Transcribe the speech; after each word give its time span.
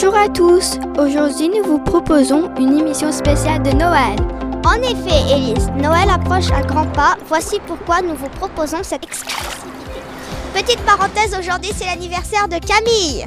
Bonjour 0.00 0.16
à 0.16 0.28
tous. 0.28 0.78
Aujourd'hui, 0.96 1.48
nous 1.48 1.64
vous 1.64 1.80
proposons 1.80 2.54
une 2.54 2.78
émission 2.78 3.10
spéciale 3.10 3.64
de 3.64 3.72
Noël. 3.72 4.14
En 4.64 4.74
effet, 4.74 5.34
Élise, 5.34 5.68
Noël 5.76 6.08
approche 6.08 6.52
à 6.52 6.62
grands 6.62 6.86
pas. 6.86 7.16
Voici 7.26 7.58
pourquoi 7.66 8.00
nous 8.00 8.14
vous 8.14 8.28
proposons 8.28 8.78
cette 8.84 9.02
exclusivité. 9.02 9.56
Petite 10.54 10.78
parenthèse, 10.82 11.36
aujourd'hui 11.36 11.72
c'est 11.76 11.86
l'anniversaire 11.86 12.46
de 12.46 12.64
Camille. 12.64 13.26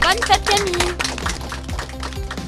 Bonne 0.00 0.24
fête 0.24 0.48
Camille. 0.48 0.94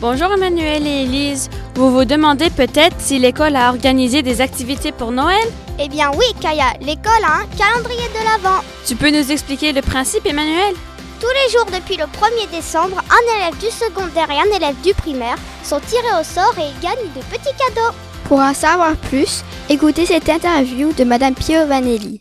Bonjour 0.01 0.33
Emmanuel 0.33 0.87
et 0.87 1.03
Élise. 1.03 1.51
Vous 1.75 1.93
vous 1.93 2.05
demandez 2.05 2.51
peut-être 2.51 2.95
si 3.01 3.19
l'école 3.19 3.57
a 3.57 3.71
organisé 3.71 4.23
des 4.23 4.43
activités 4.43 4.93
pour 4.93 5.11
Noël? 5.11 5.49
Eh 5.81 5.89
bien 5.89 6.13
oui, 6.17 6.27
Kaya, 6.41 6.75
l'école 6.81 7.25
a 7.25 7.41
un 7.41 7.47
calendrier 7.59 8.09
de 8.11 8.25
l'Avent. 8.25 8.63
Tu 8.87 8.95
peux 8.95 9.11
nous 9.11 9.33
expliquer 9.33 9.73
le 9.73 9.83
principe, 9.83 10.25
Emmanuel? 10.25 10.77
Tous 11.25 11.31
les 11.31 11.51
jours 11.51 11.65
depuis 11.65 11.97
le 11.97 12.05
1er 12.05 12.51
décembre, 12.51 12.99
un 13.09 13.37
élève 13.39 13.59
du 13.59 13.71
secondaire 13.71 14.31
et 14.31 14.39
un 14.39 14.55
élève 14.55 14.79
du 14.83 14.93
primaire 14.93 15.39
sont 15.63 15.81
tirés 15.81 16.21
au 16.21 16.23
sort 16.23 16.55
et 16.59 16.71
gagnent 16.83 17.11
de 17.17 17.21
petits 17.31 17.57
cadeaux. 17.57 17.97
Pour 18.25 18.41
en 18.41 18.53
savoir 18.53 18.95
plus, 18.95 19.43
écoutez 19.71 20.05
cette 20.05 20.29
interview 20.29 20.93
de 20.93 21.03
Madame 21.03 21.33
Piovanelli. 21.33 22.21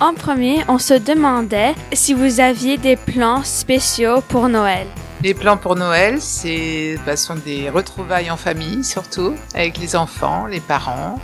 En 0.00 0.14
premier, 0.14 0.64
on 0.66 0.78
se 0.78 0.94
demandait 0.94 1.76
si 1.92 2.12
vous 2.12 2.40
aviez 2.40 2.78
des 2.78 2.96
plans 2.96 3.44
spéciaux 3.44 4.22
pour 4.22 4.48
Noël. 4.48 4.88
Les 5.22 5.32
plans 5.32 5.56
pour 5.56 5.76
Noël, 5.76 6.20
c'est 6.20 6.98
bah, 7.06 7.16
sont 7.16 7.36
des 7.36 7.70
retrouvailles 7.70 8.32
en 8.32 8.36
famille 8.36 8.82
surtout, 8.82 9.36
avec 9.54 9.78
les 9.78 9.94
enfants, 9.94 10.46
les 10.46 10.58
parents. 10.58 11.20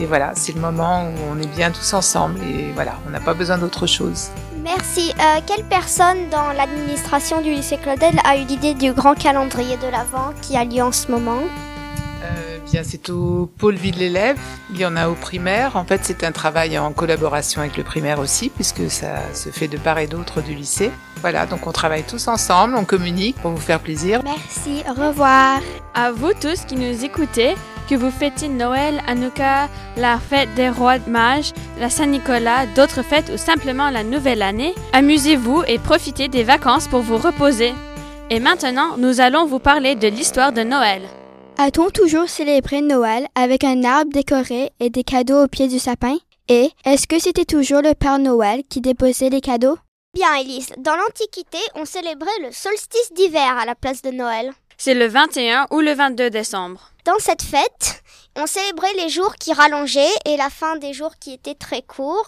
Et 0.00 0.06
voilà, 0.06 0.30
c'est 0.36 0.54
le 0.54 0.60
moment 0.60 1.06
où 1.06 1.32
on 1.32 1.42
est 1.42 1.56
bien 1.56 1.72
tous 1.72 1.92
ensemble 1.92 2.38
et 2.44 2.70
voilà, 2.72 2.92
on 3.08 3.10
n'a 3.10 3.18
pas 3.18 3.34
besoin 3.34 3.58
d'autre 3.58 3.88
chose. 3.88 4.30
Merci. 4.62 5.12
Euh, 5.18 5.40
quelle 5.46 5.64
personne 5.64 6.28
dans 6.30 6.52
l'administration 6.52 7.40
du 7.40 7.50
lycée 7.50 7.78
Claudel 7.78 8.14
a 8.24 8.36
eu 8.36 8.44
l'idée 8.44 8.74
du 8.74 8.92
grand 8.92 9.14
calendrier 9.14 9.76
de 9.76 9.86
l'Avent 9.86 10.32
qui 10.42 10.56
a 10.56 10.64
lieu 10.64 10.82
en 10.82 10.92
ce 10.92 11.10
moment? 11.10 11.40
Euh, 12.22 12.58
bien, 12.70 12.82
c'est 12.84 13.08
au 13.10 13.50
pôle 13.58 13.76
vie 13.76 13.90
de 13.90 13.98
l'élève. 13.98 14.38
Il 14.70 14.78
y 14.78 14.84
en 14.84 14.96
a 14.96 15.08
au 15.08 15.14
primaire. 15.14 15.76
En 15.76 15.84
fait, 15.84 16.00
c'est 16.04 16.24
un 16.24 16.32
travail 16.32 16.78
en 16.78 16.92
collaboration 16.92 17.62
avec 17.62 17.76
le 17.76 17.84
primaire 17.84 18.18
aussi, 18.18 18.50
puisque 18.50 18.90
ça 18.90 19.20
se 19.34 19.48
fait 19.48 19.68
de 19.68 19.78
part 19.78 19.98
et 19.98 20.06
d'autre 20.06 20.42
du 20.42 20.54
lycée. 20.54 20.90
Voilà, 21.20 21.46
donc 21.46 21.66
on 21.66 21.72
travaille 21.72 22.04
tous 22.04 22.28
ensemble, 22.28 22.74
on 22.76 22.84
communique 22.84 23.36
pour 23.40 23.50
vous 23.52 23.60
faire 23.60 23.80
plaisir. 23.80 24.20
Merci, 24.24 24.82
au 24.88 24.94
revoir. 24.94 25.60
À 25.94 26.12
vous 26.12 26.32
tous 26.40 26.64
qui 26.66 26.76
nous 26.76 27.04
écoutez, 27.04 27.54
que 27.90 27.96
vous 27.96 28.12
fêtez 28.12 28.46
Noël, 28.46 29.02
Hanouka, 29.08 29.68
la 29.96 30.20
fête 30.20 30.54
des 30.54 30.68
rois 30.68 30.98
mages, 31.08 31.50
la 31.80 31.90
Saint-Nicolas, 31.90 32.66
d'autres 32.76 33.02
fêtes 33.02 33.32
ou 33.34 33.36
simplement 33.36 33.90
la 33.90 34.04
nouvelle 34.04 34.42
année, 34.42 34.76
amusez-vous 34.92 35.64
et 35.66 35.80
profitez 35.80 36.28
des 36.28 36.44
vacances 36.44 36.86
pour 36.86 37.00
vous 37.00 37.16
reposer. 37.16 37.74
Et 38.30 38.38
maintenant, 38.38 38.96
nous 38.96 39.20
allons 39.20 39.44
vous 39.44 39.58
parler 39.58 39.96
de 39.96 40.06
l'histoire 40.06 40.52
de 40.52 40.62
Noël. 40.62 41.02
A-t-on 41.58 41.90
toujours 41.90 42.28
célébré 42.28 42.80
Noël 42.80 43.26
avec 43.34 43.64
un 43.64 43.82
arbre 43.82 44.12
décoré 44.12 44.70
et 44.78 44.90
des 44.90 45.02
cadeaux 45.02 45.42
au 45.42 45.48
pied 45.48 45.66
du 45.66 45.80
sapin? 45.80 46.16
Et 46.46 46.70
est-ce 46.84 47.08
que 47.08 47.18
c'était 47.18 47.44
toujours 47.44 47.82
le 47.82 47.94
Père 47.94 48.20
Noël 48.20 48.62
qui 48.70 48.80
déposait 48.80 49.30
les 49.30 49.40
cadeaux? 49.40 49.78
Bien, 50.14 50.32
Élise, 50.36 50.72
dans 50.78 50.94
l'Antiquité, 50.94 51.58
on 51.74 51.84
célébrait 51.84 52.30
le 52.44 52.52
solstice 52.52 53.12
d'hiver 53.16 53.56
à 53.58 53.66
la 53.66 53.74
place 53.74 54.02
de 54.02 54.12
Noël. 54.12 54.52
C'est 54.82 54.94
le 54.94 55.08
21 55.08 55.66
ou 55.72 55.80
le 55.80 55.92
22 55.92 56.30
décembre. 56.30 56.80
Dans 57.04 57.18
cette 57.18 57.42
fête, 57.42 58.02
on 58.34 58.46
célébrait 58.46 58.94
les 58.94 59.10
jours 59.10 59.34
qui 59.34 59.52
rallongeaient 59.52 60.08
et 60.24 60.38
la 60.38 60.48
fin 60.48 60.76
des 60.76 60.94
jours 60.94 61.16
qui 61.20 61.34
étaient 61.34 61.54
très 61.54 61.82
courts. 61.82 62.26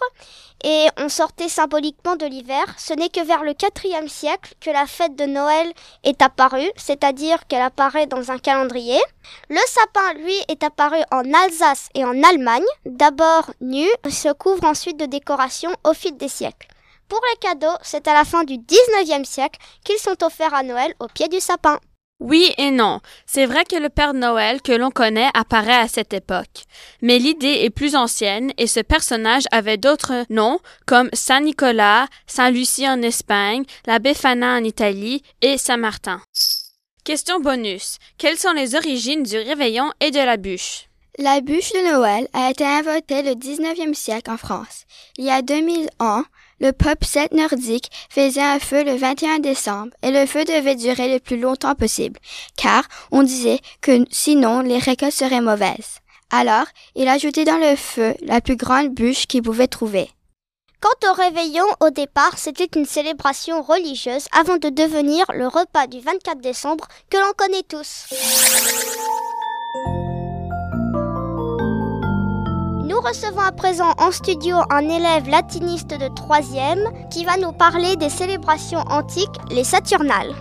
Et 0.63 0.87
on 0.99 1.09
sortait 1.09 1.49
symboliquement 1.49 2.15
de 2.15 2.27
l'hiver. 2.27 2.63
Ce 2.77 2.93
n'est 2.93 3.09
que 3.09 3.25
vers 3.25 3.43
le 3.43 3.53
IVe 3.53 4.09
siècle 4.09 4.53
que 4.61 4.69
la 4.69 4.85
fête 4.85 5.17
de 5.17 5.25
Noël 5.25 5.73
est 6.05 6.21
apparue, 6.21 6.71
c'est-à-dire 6.77 7.47
qu'elle 7.49 7.63
apparaît 7.63 8.07
dans 8.07 8.31
un 8.31 8.39
calendrier. 8.39 9.01
Le 9.49 9.61
sapin, 9.67 10.13
lui, 10.23 10.37
est 10.49 10.63
apparu 10.63 10.99
en 11.11 11.23
Alsace 11.33 11.89
et 11.95 12.05
en 12.05 12.23
Allemagne. 12.23 12.67
D'abord 12.85 13.51
nu, 13.63 13.89
se 14.11 14.31
couvre 14.31 14.65
ensuite 14.65 15.01
de 15.01 15.07
décorations 15.07 15.75
au 15.85 15.95
fil 15.95 16.19
des 16.19 16.29
siècles. 16.29 16.69
Pour 17.09 17.21
les 17.33 17.49
cadeaux, 17.49 17.79
c'est 17.81 18.07
à 18.09 18.13
la 18.13 18.27
fin 18.27 18.45
du 18.45 18.59
19e 18.59 19.25
siècle 19.25 19.59
qu'ils 19.87 19.97
sont 19.97 20.23
offerts 20.23 20.53
à 20.53 20.63
Noël 20.63 20.93
au 21.01 21.07
pied 21.07 21.29
du 21.29 21.41
sapin. 21.41 21.79
Oui 22.23 22.55
et 22.57 22.71
non. 22.71 23.01
C'est 23.27 23.47
vrai 23.47 23.65
que 23.65 23.75
le 23.75 23.89
Père 23.89 24.15
Noël 24.15 24.63
que 24.63 24.71
l'on 24.71 24.93
connaît 24.93 25.29
apparaît 25.35 25.73
à 25.73 25.89
cette 25.89 26.15
époque. 26.15 26.67
Mais 27.01 27.19
l'idée 27.19 27.63
est 27.65 27.71
plus 27.71 27.97
ancienne 27.97 28.53
et 28.59 28.69
ce 28.69 28.79
personnage 28.79 29.43
avait 29.51 29.77
d'autres 29.77 30.25
noms 30.31 30.61
comme 30.87 31.11
Saint 31.15 31.41
Nicolas, 31.41 32.07
Saint 32.29 32.51
Lucie 32.51 32.89
en 32.89 33.03
Espagne, 33.03 33.65
la 33.87 33.99
Befana 33.99 34.55
en 34.57 34.63
Italie 34.63 35.25
et 35.41 35.59
Saint 35.59 35.79
Martin. 35.79 36.23
Question 37.05 37.41
bonus. 37.41 37.97
Quelles 38.19 38.39
sont 38.39 38.53
les 38.53 38.77
origines 38.77 39.25
du 39.25 39.39
réveillon 39.39 39.91
et 39.99 40.13
de 40.13 40.21
la 40.21 40.37
bûche? 40.37 40.87
La 41.19 41.41
bûche 41.41 41.73
de 41.73 41.93
Noël 41.93 42.29
a 42.33 42.51
été 42.53 42.65
inventée 42.65 43.23
le 43.23 43.33
19e 43.33 43.95
siècle 43.95 44.31
en 44.31 44.37
France. 44.37 44.85
Il 45.19 45.25
y 45.25 45.31
a 45.31 45.43
2000 45.43 45.91
ans, 45.99 46.23
le 46.63 46.73
peuple 46.73 47.05
celte 47.05 47.33
nordique 47.33 47.91
faisait 48.09 48.41
un 48.41 48.61
feu 48.61 48.85
le 48.85 48.95
21 48.95 49.41
décembre 49.41 49.93
et 50.03 50.13
le 50.13 50.25
feu 50.27 50.45
devait 50.45 50.77
durer 50.77 51.13
le 51.13 51.19
plus 51.19 51.39
longtemps 51.39 51.75
possible, 51.75 52.21
car 52.57 52.85
on 53.11 53.25
disait 53.25 53.59
que 53.81 54.05
sinon 54.11 54.61
les 54.61 54.79
récoltes 54.79 55.13
seraient 55.13 55.41
mauvaises. 55.41 55.99
Alors, 56.31 56.67
il 56.95 57.09
ajoutait 57.09 57.45
dans 57.45 57.59
le 57.59 57.75
feu 57.75 58.15
la 58.23 58.41
plus 58.41 58.57
grande 58.57 58.95
bûche 58.95 59.27
qu'il 59.27 59.43
pouvait 59.43 59.67
trouver. 59.67 60.09
Quant 60.81 61.11
au 61.11 61.15
réveillon, 61.15 61.67
au 61.81 61.91
départ, 61.91 62.39
c'était 62.39 62.69
une 62.77 62.87
célébration 62.87 63.63
religieuse 63.63 64.27
avant 64.33 64.57
de 64.57 64.69
devenir 64.69 65.25
le 65.35 65.49
repas 65.49 65.89
du 65.89 66.01
24 66.01 66.41
décembre 66.41 66.87
que 67.11 67.19
l'on 67.19 67.33
connaît 67.37 67.63
tous. 67.63 68.07
Recevons 73.03 73.41
à 73.41 73.53
présent 73.53 73.93
en 73.99 74.11
studio 74.13 74.57
un 74.71 74.89
élève 74.89 75.29
latiniste 75.29 75.91
de 75.91 76.07
3e 76.07 77.09
qui 77.11 77.25
va 77.25 77.37
nous 77.37 77.53
parler 77.53 77.97
des 77.97 78.09
célébrations 78.09 78.81
antiques, 78.91 79.29
les 79.51 79.65
Saturnales. 79.65 80.35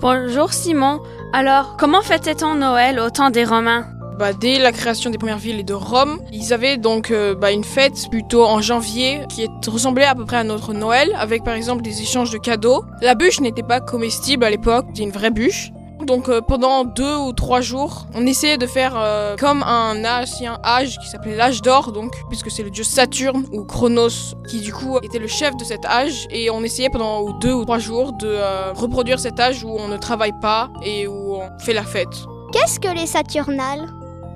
Bonjour 0.00 0.52
Simon. 0.52 1.00
Alors, 1.32 1.76
comment 1.76 2.02
fêtait-on 2.02 2.54
Noël 2.54 2.98
au 3.00 3.10
temps 3.10 3.30
des 3.30 3.44
Romains? 3.44 3.86
Bah, 4.18 4.32
dès 4.32 4.58
la 4.58 4.72
création 4.72 5.10
des 5.10 5.18
premières 5.18 5.38
villes 5.38 5.64
de 5.64 5.74
Rome, 5.74 6.18
ils 6.32 6.52
avaient 6.52 6.76
donc 6.76 7.12
euh, 7.12 7.36
bah, 7.36 7.52
une 7.52 7.62
fête 7.62 8.08
plutôt 8.10 8.44
en 8.44 8.60
janvier 8.60 9.20
qui 9.28 9.44
est- 9.44 9.66
ressemblait 9.68 10.04
à 10.06 10.16
peu 10.16 10.24
près 10.24 10.38
à 10.38 10.44
notre 10.44 10.72
Noël, 10.74 11.14
avec 11.20 11.44
par 11.44 11.54
exemple 11.54 11.82
des 11.82 12.02
échanges 12.02 12.30
de 12.32 12.38
cadeaux. 12.38 12.82
La 13.00 13.14
bûche 13.14 13.40
n'était 13.40 13.62
pas 13.62 13.78
comestible 13.80 14.44
à 14.44 14.50
l'époque, 14.50 14.86
c'était 14.88 15.04
une 15.04 15.12
vraie 15.12 15.30
bûche. 15.30 15.70
Donc 16.06 16.28
euh, 16.28 16.40
pendant 16.40 16.84
deux 16.84 17.16
ou 17.16 17.32
trois 17.32 17.60
jours, 17.60 18.06
on 18.14 18.26
essayait 18.26 18.56
de 18.56 18.66
faire 18.66 18.94
euh, 18.96 19.36
comme 19.36 19.62
un 19.62 20.04
ancien 20.04 20.58
âge 20.64 20.98
qui 20.98 21.08
s'appelait 21.08 21.36
l'âge 21.36 21.60
d'or, 21.60 21.92
donc 21.92 22.12
puisque 22.28 22.50
c'est 22.50 22.62
le 22.62 22.70
dieu 22.70 22.84
Saturne 22.84 23.44
ou 23.52 23.64
Chronos 23.64 24.34
qui 24.48 24.60
du 24.60 24.72
coup 24.72 24.98
était 25.02 25.18
le 25.18 25.26
chef 25.26 25.56
de 25.56 25.64
cet 25.64 25.84
âge, 25.84 26.26
et 26.30 26.50
on 26.50 26.62
essayait 26.62 26.88
pendant 26.88 27.30
deux 27.38 27.52
ou 27.52 27.64
trois 27.64 27.78
jours 27.78 28.12
de 28.12 28.28
euh, 28.28 28.72
reproduire 28.72 29.18
cet 29.18 29.38
âge 29.40 29.64
où 29.64 29.70
on 29.70 29.88
ne 29.88 29.96
travaille 29.96 30.38
pas 30.40 30.70
et 30.82 31.06
où 31.06 31.36
on 31.36 31.58
fait 31.58 31.74
la 31.74 31.82
fête. 31.82 32.24
Qu'est-ce 32.52 32.80
que 32.80 32.88
les 32.88 33.06
Saturnales? 33.06 33.86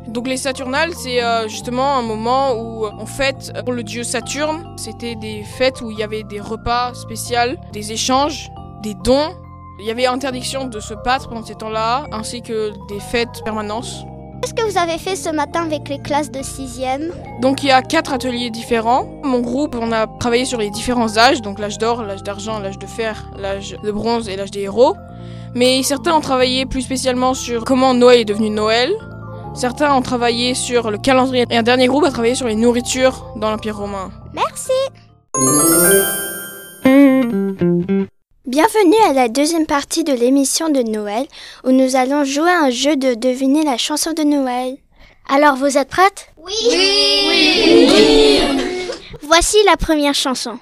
Donc 0.08 0.26
les 0.26 0.36
Saturnales, 0.36 0.92
c'est 0.94 1.20
justement 1.48 1.96
un 1.96 2.02
moment 2.02 2.54
où 2.54 2.84
on 2.86 3.06
fête 3.06 3.52
pour 3.64 3.72
le 3.72 3.84
dieu 3.84 4.02
Saturne. 4.02 4.74
C'était 4.76 5.14
des 5.14 5.44
fêtes 5.44 5.80
où 5.80 5.90
il 5.90 5.98
y 5.98 6.02
avait 6.02 6.24
des 6.24 6.40
repas 6.40 6.92
spéciaux, 6.92 7.56
des 7.72 7.92
échanges, 7.92 8.50
des 8.82 8.94
dons. 8.94 9.32
Il 9.78 9.86
y 9.86 9.90
avait 9.90 10.06
interdiction 10.06 10.66
de 10.66 10.80
se 10.80 10.94
battre 10.94 11.28
pendant 11.28 11.44
ces 11.44 11.54
temps-là, 11.54 12.06
ainsi 12.12 12.42
que 12.42 12.72
des 12.88 13.00
fêtes 13.00 13.42
permanentes. 13.44 14.06
Qu'est-ce 14.42 14.54
que 14.54 14.68
vous 14.68 14.76
avez 14.76 14.98
fait 14.98 15.14
ce 15.14 15.28
matin 15.28 15.62
avec 15.62 15.88
les 15.88 16.00
classes 16.00 16.30
de 16.30 16.40
6e 16.40 17.12
Donc 17.40 17.62
il 17.62 17.68
y 17.68 17.70
a 17.70 17.80
quatre 17.80 18.12
ateliers 18.12 18.50
différents. 18.50 19.06
Mon 19.22 19.38
groupe, 19.38 19.76
on 19.80 19.92
a 19.92 20.06
travaillé 20.18 20.44
sur 20.44 20.58
les 20.58 20.70
différents 20.70 21.16
âges, 21.16 21.42
donc 21.42 21.60
l'âge 21.60 21.78
d'or, 21.78 22.02
l'âge 22.02 22.24
d'argent, 22.24 22.58
l'âge 22.58 22.78
de 22.78 22.86
fer, 22.86 23.30
l'âge 23.38 23.76
de 23.82 23.90
bronze 23.92 24.28
et 24.28 24.36
l'âge 24.36 24.50
des 24.50 24.62
héros. 24.62 24.96
Mais 25.54 25.82
certains 25.84 26.14
ont 26.14 26.20
travaillé 26.20 26.66
plus 26.66 26.82
spécialement 26.82 27.34
sur 27.34 27.64
comment 27.64 27.94
Noël 27.94 28.20
est 28.20 28.24
devenu 28.24 28.50
Noël. 28.50 28.90
Certains 29.54 29.94
ont 29.94 30.02
travaillé 30.02 30.54
sur 30.54 30.90
le 30.90 30.98
calendrier 30.98 31.44
et 31.48 31.56
un 31.56 31.62
dernier 31.62 31.86
groupe 31.86 32.04
a 32.04 32.10
travaillé 32.10 32.34
sur 32.34 32.48
les 32.48 32.56
nourritures 32.56 33.24
dans 33.36 33.50
l'Empire 33.50 33.76
romain. 33.76 34.10
Merci 34.32 34.72
Bienvenue 38.44 38.96
à 39.08 39.12
la 39.12 39.28
deuxième 39.28 39.66
partie 39.66 40.02
de 40.02 40.12
l'émission 40.12 40.68
de 40.68 40.82
Noël 40.82 41.28
où 41.62 41.70
nous 41.70 41.94
allons 41.94 42.24
jouer 42.24 42.50
à 42.50 42.64
un 42.64 42.70
jeu 42.70 42.96
de 42.96 43.14
deviner 43.14 43.62
la 43.62 43.78
chanson 43.78 44.12
de 44.14 44.24
Noël. 44.24 44.78
Alors 45.28 45.54
vous 45.54 45.78
êtes 45.78 45.88
prêtes? 45.88 46.26
Oui 46.38 46.52
Voici 49.22 49.58
la 49.64 49.76
première 49.76 50.14
chanson. 50.14 50.58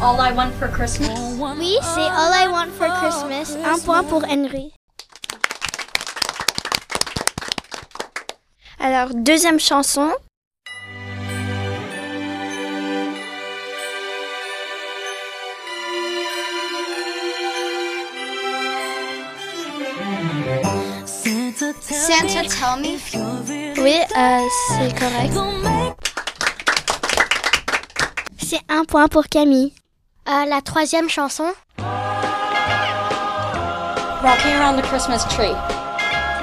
All 0.00 0.18
I 0.18 0.32
Want 0.34 0.52
for 0.58 0.70
Christmas. 0.70 1.18
Oui, 1.58 1.76
c'est 1.82 2.00
All 2.00 2.32
I 2.32 2.48
Want 2.48 2.72
for 2.78 2.88
Christmas. 2.88 3.58
Un 3.62 3.78
point 3.78 4.04
pour 4.04 4.24
Henry. 4.24 4.72
Alors, 8.84 9.10
deuxième 9.14 9.60
chanson. 9.60 10.10
Santa 21.80 22.42
Tell 22.42 22.80
Me. 22.80 22.98
Oui, 23.80 24.00
euh, 24.16 24.40
c'est 24.66 24.92
correct. 24.98 25.32
C'est 28.36 28.58
un 28.68 28.84
point 28.84 29.06
pour 29.06 29.26
Camille. 29.28 29.72
Euh, 30.28 30.44
la 30.46 30.60
troisième 30.60 31.08
chanson. 31.08 31.52
Rocking 34.22 34.54
Around 34.56 34.82
the 34.82 34.86
Christmas 34.86 35.24
Tree. 35.28 35.54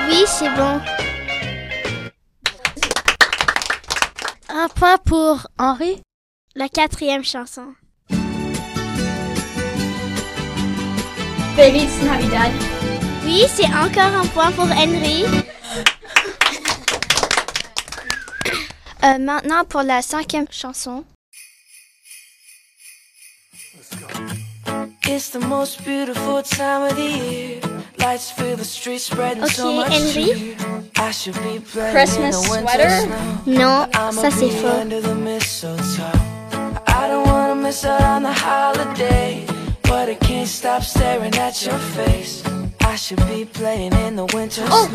Oui, 0.07 0.23
c'est 0.25 0.49
bon. 0.55 0.79
Un 4.61 4.67
point 4.67 4.97
pour 4.97 5.47
Henri. 5.57 6.01
La 6.53 6.67
quatrième 6.67 7.23
chanson. 7.23 7.75
Feliz 11.55 12.03
Navidad. 12.03 12.51
Oui, 13.23 13.45
c'est 13.47 13.67
encore 13.67 14.13
un 14.21 14.25
point 14.27 14.51
pour 14.51 14.65
Henry. 14.65 15.23
Euh, 19.01 19.17
maintenant 19.17 19.63
pour 19.63 19.81
la 19.81 20.01
cinquième 20.01 20.47
chanson. 20.51 21.05
It's 25.05 25.29
the 25.29 25.39
most 25.39 25.85
beautiful 25.85 26.43
time 26.43 26.81
of 26.81 26.97
the 26.97 26.99
year. 26.99 27.68
Ok, 29.41 29.91
Henry. 29.91 30.13
cheer. 30.13 30.55
I 30.97 31.11
should 31.11 31.35
be 31.35 31.59
playing 31.59 31.93
Christmas 31.93 32.33
sweater? 32.45 33.07
Non, 33.45 33.87
ça 34.11 34.29
c'est 34.29 34.49
faux. 34.49 34.67
the 35.01 35.15
mistletoe. 35.15 35.91
Oh. 44.71 44.87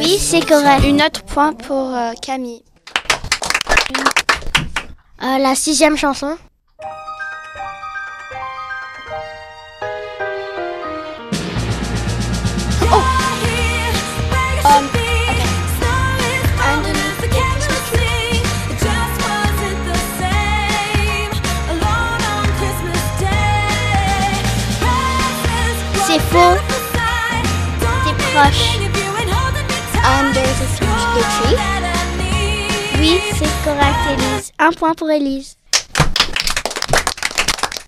Oui, 0.00 0.18
c'est 0.18 0.40
correct. 0.40 0.84
Une 0.84 1.02
autre 1.02 1.22
point 1.24 1.52
pour 1.52 1.94
euh, 1.94 2.12
Camille. 2.20 2.62
Euh, 5.22 5.38
la 5.38 5.54
sixième 5.54 5.96
chanson. 5.96 6.36
T'es 28.38 28.44
proche. 28.44 28.78
Under 30.04 30.42
the 30.42 30.66
The 31.14 31.22
tree. 31.34 31.56
Oui, 33.00 33.20
c'est 33.36 33.64
correct, 33.64 33.98
Elise. 34.12 34.52
Un 34.58 34.70
point 34.70 34.94
pour 34.94 35.10
Elise. 35.10 35.56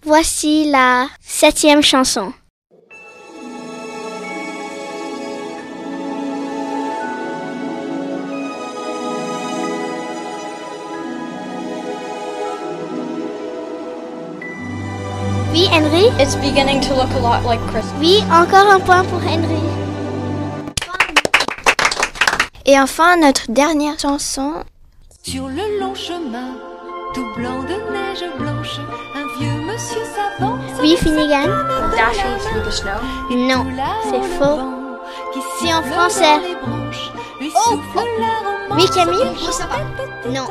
Voici 0.05 0.71
la 0.71 1.07
septième 1.21 1.83
chanson. 1.83 2.33
Oui, 15.53 15.69
Henry? 15.71 16.07
It's 16.19 16.35
beginning 16.37 16.81
to 16.81 16.95
look 16.95 17.11
a 17.15 17.21
lot 17.21 17.45
like 17.45 17.61
Christmas. 17.69 18.01
Oui, 18.01 18.25
encore 18.33 18.69
un 18.69 18.81
point 18.81 19.05
pour 19.05 19.21
Henry. 19.21 19.90
Et 22.71 22.79
enfin 22.79 23.17
notre 23.17 23.51
dernière 23.51 23.99
chanson. 23.99 24.63
Sur 25.25 25.49
le 25.49 25.81
long 25.81 25.93
chemin, 25.93 26.55
tout 27.13 27.27
blanc 27.35 27.65
de 27.65 27.75
neige 27.93 28.23
blanche, 28.39 28.79
un 29.17 29.27
vieux 29.41 29.61
monsieur 29.63 30.03
s'avance. 30.15 30.79
Oui, 30.81 30.97
Finnegan 30.97 31.49
Dashing 31.91 32.39
through 32.39 32.65
the 32.65 32.71
snow. 32.71 33.01
Non, 33.33 33.67
c'est 34.05 34.23
faux. 34.39 34.61
C'est 35.59 35.75
en 35.75 35.83
français. 35.83 36.39
Oh, 37.57 37.81
Oui, 38.77 38.85
Camille? 38.95 39.19
Non. 40.29 40.47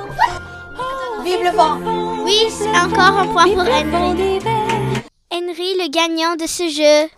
Vive 1.24 1.44
le 1.46 1.56
vent. 1.56 1.78
Oui, 2.26 2.48
c'est 2.50 2.68
encore 2.68 3.18
un 3.18 3.28
point 3.28 3.46
pour 3.46 3.62
Henry. 3.62 4.42
Henry, 5.32 5.78
le 5.78 5.90
gagnant 5.90 6.36
de 6.36 6.48
ce 6.48 6.68
jeu. 6.68 7.10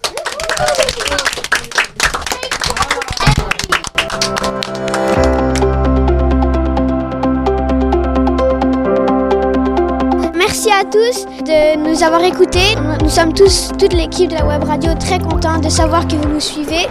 De 10.92 11.78
nous 11.78 12.04
avoir 12.04 12.24
écoutés. 12.24 12.76
Nous 13.02 13.10
sommes 13.10 13.34
tous, 13.34 13.70
toute 13.80 13.94
l'équipe 13.94 14.30
de 14.30 14.36
la 14.36 14.46
web 14.46 14.64
radio, 14.64 14.94
très 15.00 15.20
contents 15.20 15.60
de 15.60 15.70
savoir 15.70 16.08
que 16.08 16.16
vous 16.16 16.28
nous 16.28 16.40
suivez. 16.40 16.88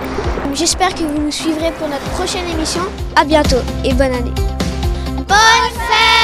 J'espère 0.55 0.95
que 0.95 1.01
vous 1.01 1.21
nous 1.21 1.31
suivrez 1.31 1.71
pour 1.73 1.89
notre 1.89 2.09
prochaine 2.11 2.49
émission. 2.49 2.83
À 3.17 3.25
bientôt 3.25 3.63
et 3.85 3.93
bonne 3.93 4.13
année. 4.13 4.35
Bonne 5.29 5.71
fête 5.75 6.20